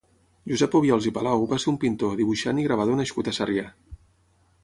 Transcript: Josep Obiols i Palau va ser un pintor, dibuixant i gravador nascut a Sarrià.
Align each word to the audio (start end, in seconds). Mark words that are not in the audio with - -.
Josep 0.51 0.77
Obiols 0.79 1.07
i 1.09 1.11
Palau 1.17 1.43
va 1.51 1.59
ser 1.63 1.69
un 1.73 1.77
pintor, 1.83 2.17
dibuixant 2.21 2.61
i 2.63 2.67
gravador 2.69 2.99
nascut 3.01 3.29
a 3.33 3.37
Sarrià. 3.41 3.67